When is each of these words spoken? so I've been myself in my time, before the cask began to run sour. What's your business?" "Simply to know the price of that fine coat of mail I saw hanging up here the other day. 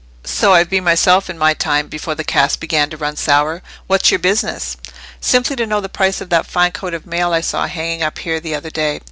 so 0.25 0.53
I've 0.55 0.67
been 0.71 0.83
myself 0.83 1.29
in 1.29 1.37
my 1.37 1.53
time, 1.53 1.87
before 1.87 2.15
the 2.15 2.23
cask 2.23 2.59
began 2.59 2.89
to 2.89 2.97
run 2.97 3.15
sour. 3.15 3.61
What's 3.85 4.09
your 4.09 4.17
business?" 4.17 4.75
"Simply 5.19 5.55
to 5.57 5.67
know 5.67 5.79
the 5.79 5.89
price 5.89 6.21
of 6.21 6.29
that 6.31 6.47
fine 6.47 6.71
coat 6.71 6.95
of 6.95 7.05
mail 7.05 7.33
I 7.33 7.41
saw 7.41 7.67
hanging 7.67 8.01
up 8.01 8.17
here 8.17 8.39
the 8.39 8.55
other 8.55 8.71
day. 8.71 8.99